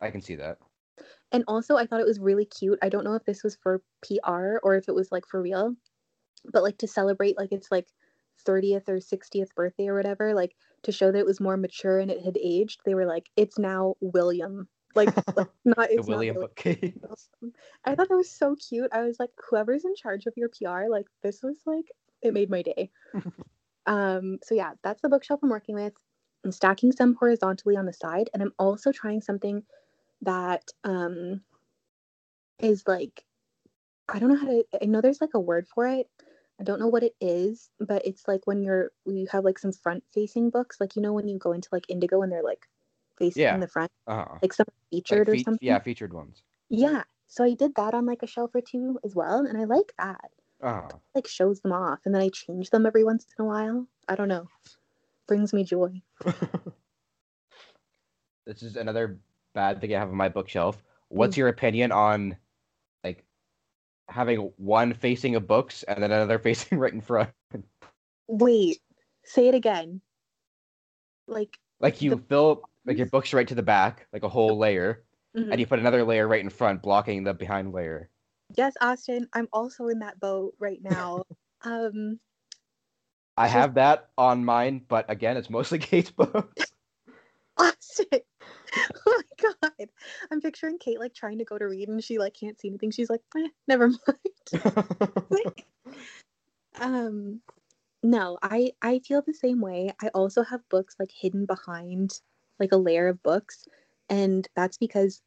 [0.00, 0.58] I can see that.
[1.32, 2.78] And also, I thought it was really cute.
[2.80, 5.74] I don't know if this was for PR or if it was like for real,
[6.44, 7.88] but like to celebrate like it's like
[8.46, 12.10] 30th or 60th birthday or whatever, like to show that it was more mature and
[12.10, 14.68] it had aged, they were like, it's now William.
[14.94, 16.46] Like, like not The it's not William Billy.
[16.46, 16.94] bookcase.
[17.10, 17.52] awesome.
[17.84, 18.90] I thought that was so cute.
[18.92, 21.86] I was like, whoever's in charge of your PR, like this was like
[22.22, 22.90] it made my day.
[23.86, 25.92] um, so yeah, that's the bookshelf I'm working with.
[26.44, 29.62] I'm stacking some horizontally on the side, and I'm also trying something
[30.22, 31.40] that um
[32.58, 33.24] is like
[34.08, 36.08] I don't know how to I know there's like a word for it,
[36.60, 39.72] I don't know what it is, but it's like when you're you have like some
[39.72, 42.68] front facing books, like you know when you go into like Indigo and they're like
[43.18, 43.56] facing Yeah.
[43.60, 44.38] the front, Uh-huh.
[44.42, 45.66] like some Like featured or something.
[45.66, 46.42] Yeah, featured ones.
[46.68, 47.04] Yeah.
[47.28, 49.92] So I did that on like a shelf or two as well, and I like
[49.98, 50.30] that.
[50.62, 50.98] Uh-huh.
[51.14, 53.86] Like shows them off, and then I change them every once in a while.
[54.08, 54.48] I don't know.
[55.26, 56.02] Brings me joy.
[58.46, 59.18] this is another
[59.54, 60.82] bad thing I have on my bookshelf.
[61.08, 61.38] What's Mm.
[61.38, 62.36] your opinion on
[64.10, 67.30] having one facing of books and then another facing right in front?
[68.28, 68.78] Wait,
[69.24, 70.00] say it again.
[71.26, 74.58] Like, Like you The- fill like your books right to the back, like a whole
[74.58, 75.04] layer,
[75.36, 75.50] mhm.
[75.50, 78.08] and you put another layer right in front, blocking the behind layer.
[78.56, 81.24] yes, Austin, I'm also in that boat right now.
[81.62, 82.18] um,
[83.36, 86.72] I have that on mine, but again, it's mostly Kate's books.
[87.56, 88.20] Austin.
[89.06, 89.88] oh my god.
[90.30, 92.90] I'm picturing Kate like trying to go to read and she like can't see anything.
[92.90, 94.64] She's like, eh, never mind.
[96.80, 97.40] um
[98.02, 99.92] no, I I feel the same way.
[100.02, 102.20] I also have books like hidden behind
[102.58, 103.66] like a layer of books
[104.08, 105.22] and that's because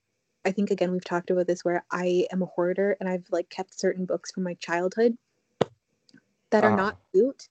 [0.46, 3.50] I think again we've talked about this where I am a hoarder and I've like
[3.50, 5.18] kept certain books from my childhood
[6.52, 6.78] that are Uh-huh.
[6.78, 7.50] not cute.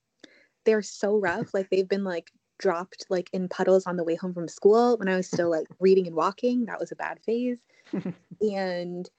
[0.64, 4.32] They're so rough like they've been like dropped like in puddles on the way home
[4.32, 6.64] from school when I was still like reading and walking.
[6.66, 7.58] That was a bad phase.
[8.40, 9.10] and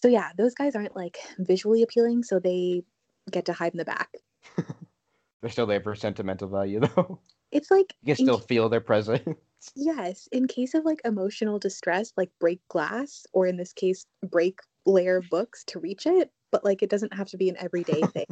[0.00, 2.82] so yeah, those guys aren't like visually appealing, so they
[3.30, 4.10] get to hide in the back.
[5.40, 7.20] They're still there for sentimental value, though.
[7.50, 9.26] It's like You can still ca- feel their presence.
[9.74, 14.60] yes, in case of like emotional distress, like break glass, or in this case, break
[14.86, 16.30] layer books to reach it.
[16.52, 18.26] But like it doesn't have to be an everyday thing.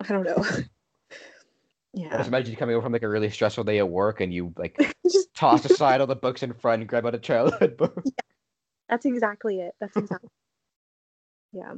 [0.00, 0.44] I don't know.
[1.94, 2.16] Yeah.
[2.16, 4.52] Just imagine you coming over from like a really stressful day at work, and you
[4.56, 4.76] like
[5.10, 8.00] Just toss aside all the books in front and grab out a childhood book.
[8.04, 8.12] Yeah.
[8.88, 9.74] That's exactly it.
[9.80, 10.30] That's exactly.
[11.52, 11.74] yeah.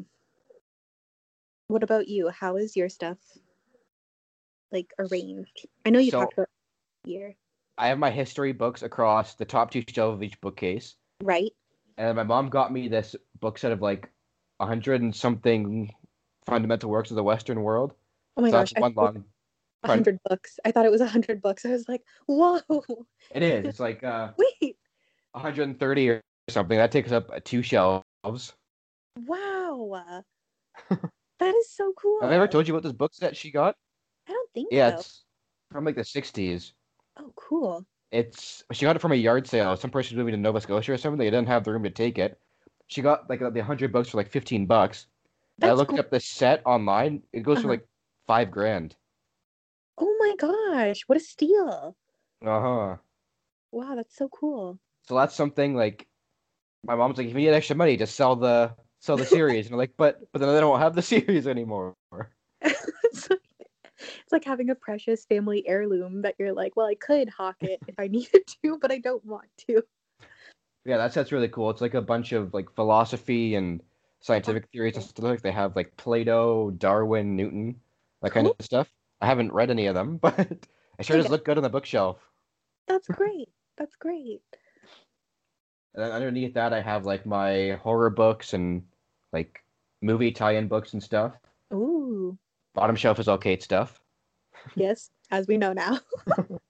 [1.69, 2.29] What about you?
[2.31, 3.19] How is your stuff
[4.73, 5.67] like arranged?
[5.85, 6.49] I know you So- talked about
[7.05, 7.35] here,
[7.79, 11.51] I have my history books across the top two shelves of each bookcase, right?
[11.97, 14.11] and my mom got me this book set of like
[14.59, 15.91] a hundred and something
[16.47, 17.95] fundamental works of the Western world.
[18.37, 19.25] Oh my so gosh, that's one thought long.
[19.89, 20.59] Hundred books.
[20.65, 21.65] I thought it was a hundred books.
[21.65, 22.61] I was like, whoa,
[23.35, 23.65] It is.
[23.65, 24.77] It's like uh, wait,
[25.33, 26.77] 130 or something.
[26.79, 28.55] That takes up uh, two shelves.
[29.27, 30.23] wow,
[31.39, 32.21] that is so cool.
[32.23, 33.77] Have I ever told you about this book set she got?
[34.29, 34.97] I don't think Yeah, so.
[34.97, 35.25] it's
[35.73, 36.73] from like the 60s.
[37.19, 37.85] Oh, cool.
[38.13, 39.77] It's she got it from a yard sale.
[39.77, 41.19] Some person moving to Nova Scotia or something.
[41.19, 42.41] They didn't have the room to take it.
[42.89, 45.07] She got like the 100 books for like 15 bucks.
[45.63, 46.01] I looked cool.
[46.01, 47.23] up the set online.
[47.33, 47.75] It goes for Uh-huh.
[47.75, 47.87] like
[48.27, 48.97] five grand.
[50.31, 51.97] My gosh, what a steal!
[52.45, 52.97] Uh huh.
[53.73, 54.79] Wow, that's so cool.
[55.09, 56.07] So that's something like
[56.85, 59.67] my mom's like, if you need extra money, just sell the sell the series.
[59.67, 61.97] and I'm like, but but then I don't have the series anymore.
[62.63, 63.41] it's, like,
[63.99, 67.81] it's like having a precious family heirloom that you're like, well, I could hawk it
[67.89, 69.83] if I needed to, but I don't want to.
[70.85, 71.71] Yeah, that's that's really cool.
[71.71, 73.83] It's like a bunch of like philosophy and
[74.21, 75.25] scientific theories and stuff.
[75.25, 77.81] Like they have like Plato, Darwin, Newton,
[78.23, 78.55] that kind Cool.
[78.57, 78.89] of stuff.
[79.21, 80.69] I haven't read any of them, but it
[81.03, 82.19] sure does look good on the bookshelf.
[82.87, 83.49] That's great.
[83.77, 84.43] That's great.
[85.95, 88.83] And then underneath that, I have like my horror books and
[89.33, 89.63] like
[90.03, 91.35] movie tie-in books and stuff.
[91.73, 92.39] Ooh,
[92.75, 94.01] Bottom shelf is all Kate stuff.
[94.77, 95.99] yes, as we know now.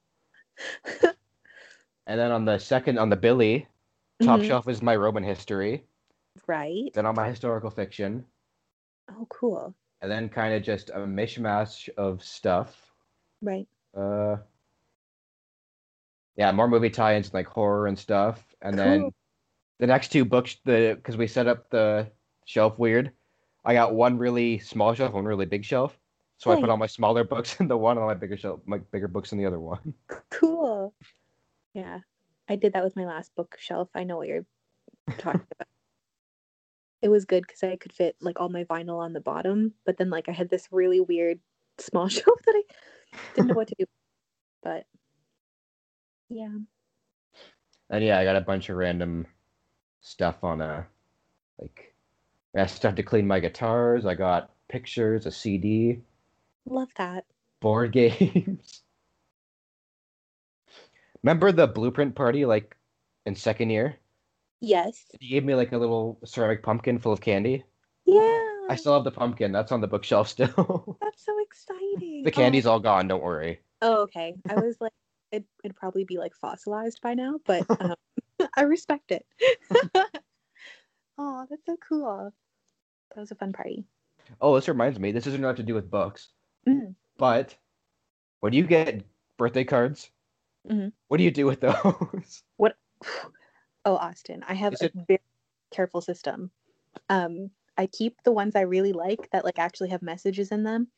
[2.06, 3.68] And then on the second, on the Billy,
[4.20, 4.44] top Mhm.
[4.44, 5.84] shelf is my Roman history.
[6.48, 6.90] Right.
[6.92, 8.26] Then on my historical fiction.
[9.08, 9.74] Oh, cool.
[10.02, 12.74] And then kind of just a mishmash of stuff.
[13.42, 13.68] Right.
[13.96, 14.36] Uh,
[16.36, 18.42] yeah, more movie tie-ins and like horror and stuff.
[18.62, 19.10] And then
[19.78, 22.10] the next two books, the because we set up the
[22.46, 23.12] shelf weird.
[23.64, 25.98] I got one really small shelf, one really big shelf.
[26.38, 28.60] So I put all my smaller books in the one, and all my bigger shelf,
[28.64, 29.94] my bigger books in the other one.
[30.30, 30.94] Cool.
[31.74, 31.98] Yeah,
[32.48, 33.90] I did that with my last bookshelf.
[33.94, 34.46] I know what you're
[35.18, 35.68] talking about.
[37.02, 39.96] It was good because I could fit like all my vinyl on the bottom, but
[39.98, 41.40] then like I had this really weird
[41.78, 42.62] small shelf that I
[43.34, 43.86] didn't know what to do.
[44.62, 44.86] But
[46.30, 46.58] yeah,
[47.90, 49.26] And yeah, I got a bunch of random
[50.00, 50.86] stuff on a
[51.60, 51.94] like
[52.56, 54.06] I stuff to clean my guitars.
[54.06, 56.02] I got pictures, a CD,
[56.64, 57.26] love that.
[57.60, 58.82] board games.
[61.22, 62.76] Remember the blueprint party like
[63.26, 63.96] in second year?
[64.60, 65.04] Yes.
[65.20, 67.64] You gave me like a little ceramic pumpkin full of candy.
[68.04, 68.40] Yeah.
[68.68, 69.52] I still have the pumpkin.
[69.52, 70.98] That's on the bookshelf still.
[71.02, 72.22] That's so exciting.
[72.24, 73.08] the candy's all gone.
[73.08, 73.60] Don't worry.
[73.82, 74.34] Oh, oh okay.
[74.48, 74.92] I was like,
[75.32, 77.94] it, it'd probably be like fossilized by now, but um,
[78.56, 79.24] I respect it.
[81.18, 82.32] oh, that's so cool.
[83.14, 83.84] That was a fun party.
[84.40, 85.10] Oh, this reminds me.
[85.12, 86.28] This isn't not to do with books,
[86.68, 86.94] Mm.
[87.16, 87.56] but
[88.40, 89.02] when you get
[89.38, 90.10] birthday cards,
[90.70, 90.92] Mhm.
[91.08, 92.42] what do you do with those?
[93.84, 95.20] Oh, Austin, I have Is a it- very
[95.70, 96.50] careful system.
[97.08, 100.88] Um, I keep the ones I really like that like actually have messages in them,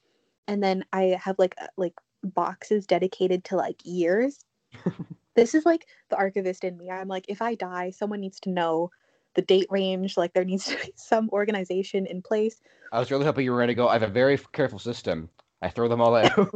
[0.49, 4.45] and then I have like uh, like boxes dedicated to like years.
[5.37, 6.91] this is like the archivist in me.
[6.91, 8.91] I'm like, if I die, someone needs to know
[9.35, 10.17] the date range.
[10.17, 12.61] Like there needs to be some organization in place.
[12.91, 13.89] I was really hoping you were going to go.
[13.89, 15.29] I have a very careful system.
[15.63, 16.51] I throw them all out.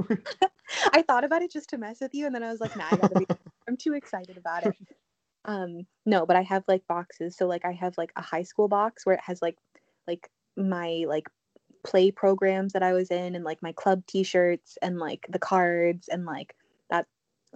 [0.92, 2.86] I thought about it just to mess with you, and then I was like, nah,
[2.90, 3.26] I gotta be.
[3.68, 4.74] I'm too excited about it.
[5.46, 7.36] Um, no, but I have like boxes.
[7.36, 9.56] So like I have like a high school box where it has like
[10.06, 11.28] like my like
[11.84, 16.08] play programs that I was in and like my club t-shirts and like the cards
[16.08, 16.54] and like
[16.90, 17.06] that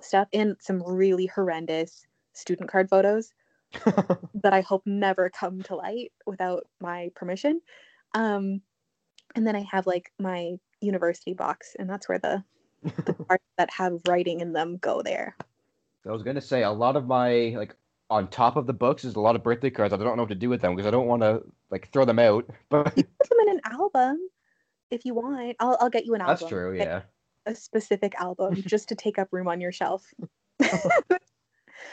[0.00, 3.32] stuff and some really horrendous student card photos
[3.84, 7.60] that I hope never come to light without my permission.
[8.14, 8.62] Um,
[9.34, 12.42] and then I have like my university box, and that's where the,
[13.04, 15.36] the cards that have writing in them go there.
[16.06, 17.76] I was gonna say a lot of my like
[18.10, 19.94] on top of the books is a lot of birthday cards.
[19.94, 22.04] I don't know what to do with them because I don't want to like throw
[22.04, 22.48] them out.
[22.68, 24.18] But Put them in an album
[24.90, 25.56] if you want.
[25.60, 26.36] I'll I'll get you an album.
[26.38, 26.76] that's true.
[26.76, 27.02] Yeah.
[27.46, 30.12] A specific album just to take up room on your shelf.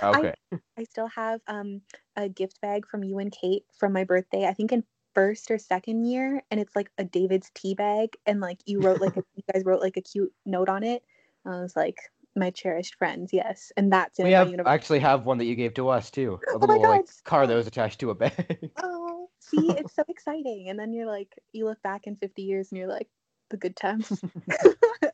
[0.04, 0.34] Okay.
[0.78, 1.82] I still have um
[2.18, 4.46] a gift bag from you and Kate from my birthday.
[4.46, 4.84] I think in
[5.16, 9.00] first or second year, and it's like a David's tea bag, and like you wrote
[9.02, 11.04] like a, you guys wrote like a cute note on it.
[11.46, 11.98] I was like,
[12.38, 14.74] my cherished friends, yes, and that's in we have university.
[14.76, 16.40] actually have one that you gave to us too.
[16.48, 18.70] A Oh my little like car that was attached to a bag.
[18.82, 22.72] Oh, see, it's so exciting, and then you're like, you look back in 50 years,
[22.72, 23.08] and you're like,
[23.50, 24.22] the good times.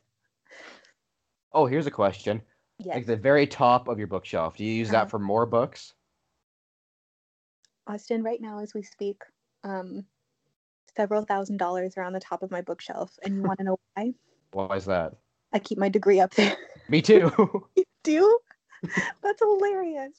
[1.52, 2.42] oh, here's a question.
[2.80, 4.56] yes, Like the very top of your bookshelf.
[4.56, 5.04] Do you use Uh-huh.
[5.04, 5.94] that for more books?
[7.86, 9.22] Austin, right now as we speak,
[9.62, 10.04] um,
[10.96, 13.78] several thousand dollars are on the top of my bookshelf, and you want to know
[13.94, 14.12] why?
[14.52, 15.14] Why is that?
[15.52, 16.56] I keep my degree up there.
[16.88, 17.30] Me too.
[17.76, 18.38] You do?
[19.22, 20.12] That's hilarious.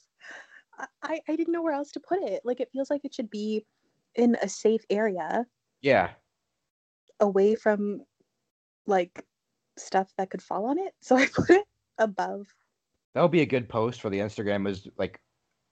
[1.02, 2.42] I- I, didn't know where else to put it.
[2.44, 3.64] Like it feels like it should be
[4.14, 5.46] in a safe area
[5.82, 6.10] yeah.
[7.20, 8.02] away from
[8.86, 9.24] like
[9.78, 10.94] stuff that could fall on it.
[11.00, 11.64] So I put it
[11.98, 12.46] above.
[13.14, 15.20] That would be a good post for the Instagram is like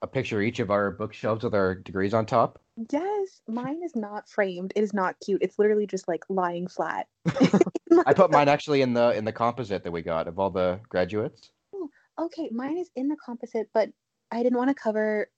[0.02, 2.60] a picture of each of our bookshelves with our degrees on top.
[2.90, 4.72] Yes, mine is not framed.
[4.74, 5.42] It is not cute.
[5.42, 7.06] It's literally just like lying flat.
[8.06, 10.80] I put mine actually in the in the composite that we got of all the
[10.88, 11.50] graduates.
[11.74, 13.90] Oh, okay, mine is in the composite, but
[14.30, 15.28] I didn't want to cover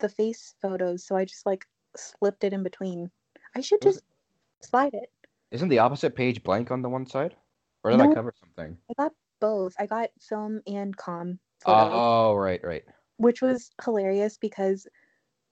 [0.00, 1.64] the face photos, so I just like
[1.96, 3.10] slipped it in between.
[3.54, 4.02] I should just
[4.60, 5.10] slide it.
[5.50, 7.34] Isn't the opposite page blank on the one side?
[7.82, 8.76] Or did I cover something?
[8.90, 9.74] I got both.
[9.78, 12.84] I got film and com ah, photos, Oh, right, right.
[13.16, 14.86] which was hilarious because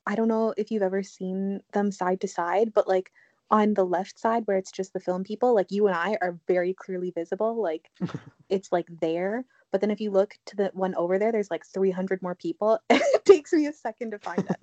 [0.08, 3.12] I don't know if you've ever seen them side to side, but like
[3.50, 6.40] on the left side where it's just the film people, like you and I are
[6.48, 7.62] very clearly visible.
[7.62, 7.90] Like
[8.48, 9.44] it's like there.
[9.70, 12.78] But then if you look to the one over there, there's like 300 more people.
[12.90, 14.56] it takes me a second to find it.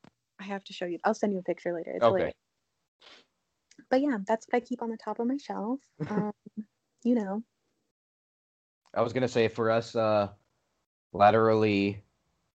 [0.40, 1.00] I have to show you.
[1.02, 1.94] I'll send you a picture later.
[1.96, 2.32] It's Okay.
[3.90, 5.80] But yeah, that's what I keep on the top of my shelf.
[6.08, 6.32] Um,
[7.02, 7.42] you know,
[8.94, 10.28] I was gonna say for us uh
[11.12, 12.04] laterally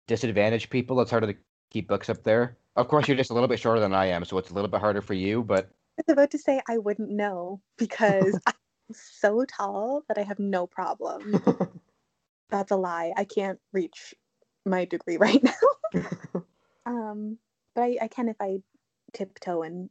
[0.07, 2.57] disadvantaged people, it's harder to keep books up there.
[2.75, 4.69] Of course you're just a little bit shorter than I am, so it's a little
[4.69, 8.53] bit harder for you, but I was about to say I wouldn't know because I'm
[8.93, 11.41] so tall that I have no problem.
[12.49, 13.13] That's a lie.
[13.17, 14.13] I can't reach
[14.65, 16.43] my degree right now.
[16.85, 17.37] um,
[17.75, 18.59] but I, I can if I
[19.13, 19.89] tiptoe and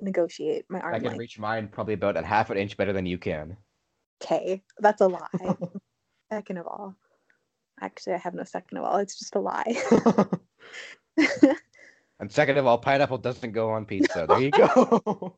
[0.00, 1.18] negotiate my arm I can length.
[1.18, 3.56] reach mine probably about a half an inch better than you can.
[4.22, 5.56] Okay, that's a lie.
[6.32, 6.96] second of all,
[7.80, 8.96] actually, I have no second of all.
[8.98, 9.76] It's just a lie.
[12.20, 14.26] and second of all, pineapple doesn't go on pizza.
[14.28, 15.36] There you go.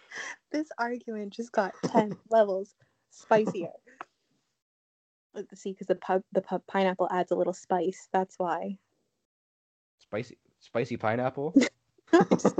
[0.52, 2.74] this argument just got 10 levels
[3.10, 3.72] spicier.
[5.34, 8.08] Let's see, because the pub, the pub pineapple adds a little spice.
[8.12, 8.78] That's why.
[9.98, 11.54] spicy spicy pineapple?
[12.30, 12.54] Just,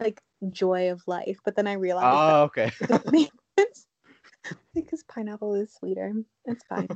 [0.00, 0.20] like
[0.50, 1.38] joy of life.
[1.44, 2.70] But then I realized Oh, okay.
[2.80, 3.86] that doesn't make sense
[4.74, 6.12] because pineapple is sweeter.
[6.44, 6.88] It's fine.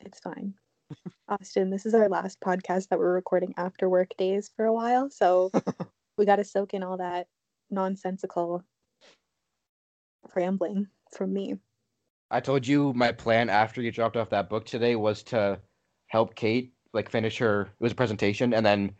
[0.00, 0.54] it's fine.
[1.30, 5.08] Austin, this is our last podcast that we're recording after work days for a while,
[5.08, 5.52] so
[6.18, 7.28] we got to soak in all that
[7.70, 8.64] nonsensical
[10.34, 11.54] rambling from me.
[12.32, 15.60] I told you my plan after you dropped off that book today was to
[16.08, 18.90] help Kate like finish her it was a presentation and then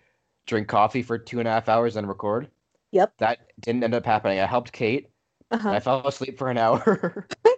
[0.47, 2.49] drink coffee for two and a half hours and record.
[2.93, 3.15] Yep.
[3.19, 4.39] That didn't end up happening.
[4.39, 5.09] I helped Kate.
[5.51, 5.71] Uh-huh.
[5.71, 7.27] I fell asleep for an hour.
[7.45, 7.57] Oh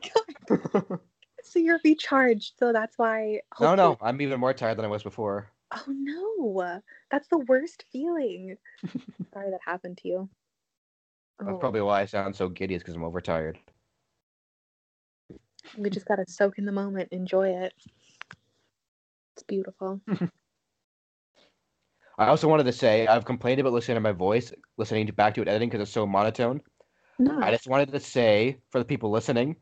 [0.57, 0.99] my God.
[1.53, 3.43] So you're recharged, so that's why.
[3.61, 5.51] no, no, hopefully- I'm even more tired than I was before.
[5.71, 6.81] Oh no,
[7.11, 8.57] that's the worst feeling.
[9.35, 10.29] Sorry that happened to you.
[11.39, 13.59] That's Oh, probably why I sound so giddy, is because I'm overtired.
[15.77, 17.75] we just gotta soak in the moment, enjoy it.
[19.37, 20.01] It's beautiful.
[22.19, 25.35] I also wanted to say I've complained about listening to my voice, listening to back
[25.35, 26.63] to it editing because it's so monotone.
[27.19, 29.57] No, I just wanted to say for the people listening,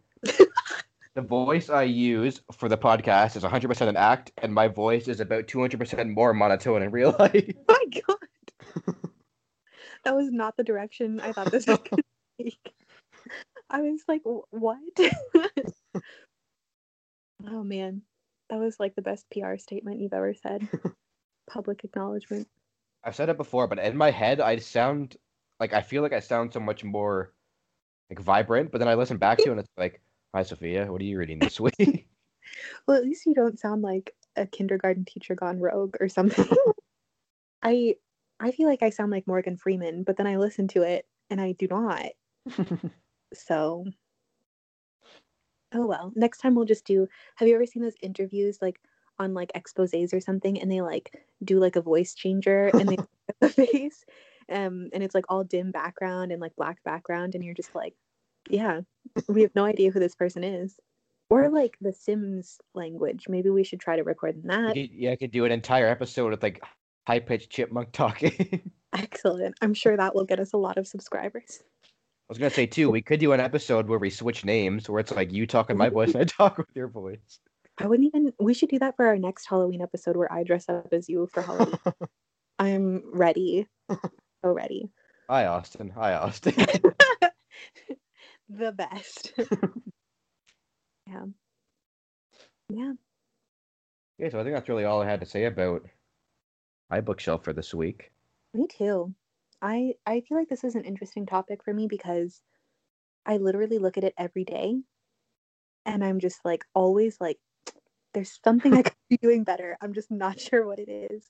[1.14, 5.20] the voice I use for the podcast is 100% an act, and my voice is
[5.20, 7.50] about 200% more monotone in real life.
[7.68, 8.94] Oh my god,
[10.04, 12.02] that was not the direction I thought this was gonna
[12.40, 12.74] take.
[13.68, 14.78] I was like, what?
[17.48, 18.02] oh man,
[18.48, 20.68] that was like the best PR statement you've ever said.
[21.48, 22.48] Public acknowledgement.
[23.02, 25.16] I've said it before, but in my head, I sound
[25.58, 27.32] like I feel like I sound so much more
[28.10, 28.70] like vibrant.
[28.70, 30.00] But then I listen back to it, and it's like,
[30.34, 32.08] "Hi, Sophia, what are you reading this week?"
[32.86, 36.48] Well, at least you don't sound like a kindergarten teacher gone rogue or something.
[37.62, 37.96] I
[38.40, 41.40] I feel like I sound like Morgan Freeman, but then I listen to it and
[41.40, 42.06] I do not.
[43.34, 43.84] So
[45.72, 46.12] oh well.
[46.16, 47.06] Next time we'll just do
[47.36, 48.80] have you ever seen those interviews like
[49.18, 51.14] on like exposes or something and they like
[51.44, 52.98] do like a voice changer and they
[53.40, 54.04] the face
[54.50, 57.94] um and it's like all dim background and like black background and you're just like
[58.48, 58.80] yeah
[59.28, 60.78] we have no idea who this person is.
[61.28, 63.26] Or like the sims language.
[63.28, 64.76] Maybe we should try to record that.
[64.76, 66.60] You- yeah, I could do an entire episode with like
[67.06, 68.62] high pitched chipmunk talking.
[68.92, 69.54] excellent.
[69.60, 71.62] I'm sure that will get us a lot of subscribers.
[71.84, 75.00] I was gonna say too, we could do an episode where we switch names, where
[75.00, 77.40] it's like you talk in my voice and I talk with your voice.
[77.78, 80.68] i wouldn't even we should do that for our next halloween episode where i dress
[80.68, 81.78] up as you for halloween.
[82.58, 83.66] I'm ready.
[84.42, 84.88] So ready.
[85.28, 85.90] Hi, Austin.
[85.90, 86.54] Hi, Austin.
[88.50, 89.32] The best
[91.06, 91.24] yeah
[92.68, 92.92] yeah
[94.20, 95.82] yeah, so I think that's really all I had to say about
[96.90, 98.12] my bookshelf for this week.
[98.52, 99.14] Me too.
[99.62, 102.42] I I feel like this is an interesting topic for me because
[103.24, 104.76] I literally look at it every day
[105.86, 107.38] and I'm just like always like
[108.12, 109.78] there's something I could be doing better.
[109.80, 111.24] I'm just not sure what it is.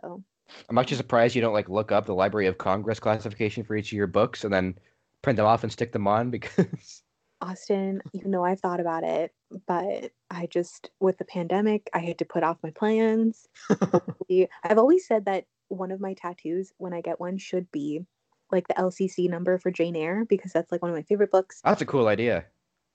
[0.00, 0.22] So,
[0.68, 3.88] I'm actually surprised you don't like look up the Library of Congress classification for each
[3.88, 4.78] of your books and then
[5.24, 7.02] print them off and stick them on because
[7.40, 9.32] Austin, you know I've thought about it,
[9.66, 13.46] but I just with the pandemic, I had to put off my plans.
[13.70, 18.04] I've always said that one of my tattoos when I get one should be
[18.52, 21.60] like the LCC number for Jane Eyre because that's like one of my favorite books.
[21.64, 22.44] that's a cool idea.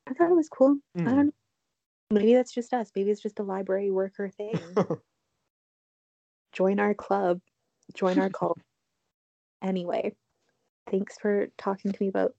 [0.07, 0.77] I thought it was cool.
[0.97, 1.05] I Hmm.
[1.07, 1.31] don't know.
[2.11, 2.91] Maybe that's just us.
[2.95, 4.59] Maybe it's just a library worker thing.
[6.53, 7.41] Join our club.
[7.93, 8.57] Join our cult.
[9.61, 10.15] Anyway,
[10.89, 12.35] thanks for talking to me about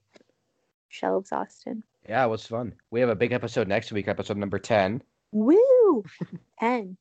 [0.89, 1.83] shelves, Austin.
[2.09, 2.75] Yeah, it was fun.
[2.91, 5.03] We have a big episode next week, episode number 10.
[5.33, 6.05] Woo!
[6.61, 6.97] 10.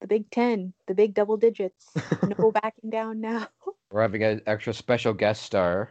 [0.00, 0.72] The big 10.
[0.86, 1.86] The big double digits.
[2.26, 3.48] No backing down now.
[3.90, 5.90] We're having an extra special guest star.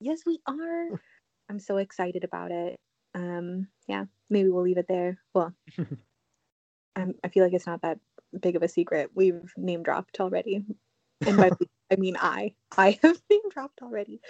[0.00, 0.88] Yes, we are.
[1.48, 2.78] I'm so excited about it.
[3.14, 5.18] Um, yeah, maybe we'll leave it there.
[5.34, 5.54] Well,
[6.96, 7.98] um, I feel like it's not that
[8.38, 9.10] big of a secret.
[9.14, 10.64] We've name dropped already,
[11.26, 11.50] and by
[11.90, 12.54] I mean I.
[12.76, 14.20] I have been dropped already,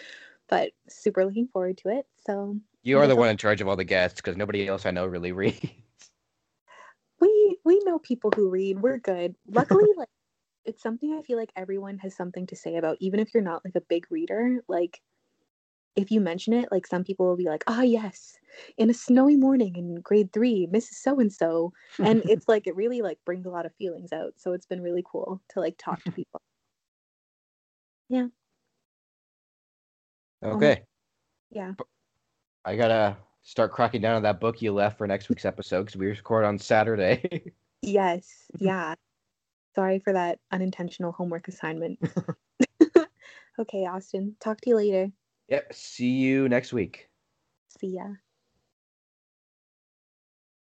[0.49, 2.07] but super looking forward to it.
[2.27, 4.91] So You are the one in charge of all the guests because nobody else I
[4.91, 5.61] know really reads.
[7.21, 8.81] we we know people who read.
[8.81, 9.35] We're good.
[9.49, 10.09] Luckily, like
[10.65, 13.65] it's something I feel like everyone has something to say about, even if you're not
[13.65, 14.63] like a big reader.
[14.69, 15.01] Like
[15.97, 18.39] if you mention it, like some people will be like, "Ah, yes,
[18.77, 20.95] in a snowy morning in grade three, Mrs.
[20.95, 24.35] So and So," and it's like it really like brings a lot of feelings out.
[24.37, 26.41] So it's been really cool to like talk to people.
[30.45, 30.83] Okay.
[31.51, 31.73] Yeah.
[32.65, 35.97] I gotta start cracking down on that book you left for next week's episode because
[35.97, 37.53] we record on Saturday.
[37.81, 38.27] Yes.
[38.59, 38.97] Yeah.
[39.77, 42.01] Sorry for that unintentional homework assignment.
[43.59, 44.35] okay, Austin.
[44.41, 45.13] Talk to you later.
[45.49, 45.73] yep.
[45.73, 47.09] See you next week.
[47.79, 48.15] See ya.